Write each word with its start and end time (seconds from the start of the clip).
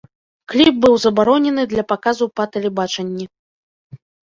Кліп 0.53 0.79
быў 0.85 0.95
забаронены 1.03 1.67
для 1.75 1.83
паказу 1.93 2.25
па 2.41 2.49
тэлебачанні. 2.57 3.25